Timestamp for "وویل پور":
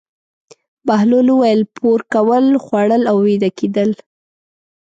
1.31-1.99